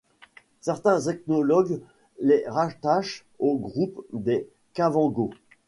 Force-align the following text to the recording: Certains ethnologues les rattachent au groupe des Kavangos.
Certains 0.61 0.99
ethnologues 1.01 1.79
les 2.19 2.43
rattachent 2.47 3.23
au 3.37 3.53
groupe 3.59 4.03
des 4.13 4.49
Kavangos. 4.73 5.35